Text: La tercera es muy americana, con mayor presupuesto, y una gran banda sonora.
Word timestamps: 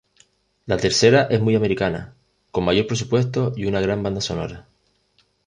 La 0.65 0.77
tercera 0.77 1.27
es 1.29 1.39
muy 1.41 1.55
americana, 1.55 2.15
con 2.49 2.65
mayor 2.65 2.87
presupuesto, 2.87 3.53
y 3.55 3.65
una 3.65 3.81
gran 3.81 4.01
banda 4.01 4.19
sonora. 4.19 4.67